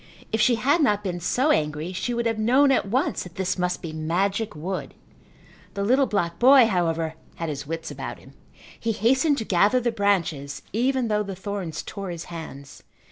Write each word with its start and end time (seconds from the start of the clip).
If 0.31 0.41
she 0.41 0.55
had 0.55 0.81
not 0.81 1.03
been 1.03 1.19
so 1.19 1.51
angry 1.51 1.93
she 1.93 2.11
would 2.11 2.25
have 2.25 2.39
known 2.39 2.71
at 2.71 2.87
once 2.87 3.21
that 3.21 3.35
this 3.35 3.59
must 3.59 3.83
be 3.83 3.93
magic 3.93 4.55
wood. 4.55 4.95
The 5.75 5.83
little 5.83 6.07
black 6.07 6.39
boy, 6.39 6.65
however, 6.65 7.13
had 7.35 7.49
his 7.49 7.67
wits 7.67 7.91
about 7.91 8.17
him. 8.17 8.33
He 8.79 8.93
hastened 8.93 9.37
to 9.37 9.45
gather 9.45 9.79
the 9.79 9.91
branches 9.91 10.63
even 10.73 11.07
though 11.07 11.21
the 11.21 11.35
thorns 11.35 11.83
tore 11.83 12.09
his 12.09 12.23
hands. 12.33 12.81